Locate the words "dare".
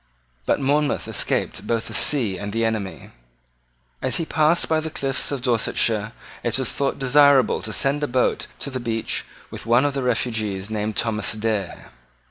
11.33-11.91